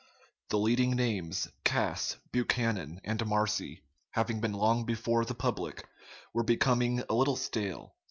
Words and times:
The 0.49 0.57
leading 0.57 0.95
names, 0.95 1.47
Cass, 1.63 2.17
Buchanan, 2.31 3.01
and 3.03 3.23
Marcy, 3.27 3.83
having 4.09 4.41
been 4.41 4.53
long 4.53 4.83
before 4.83 5.25
the 5.25 5.35
public, 5.35 5.87
were 6.33 6.41
becoming 6.43 7.03
a 7.07 7.13
little 7.13 7.35
stale. 7.35 7.93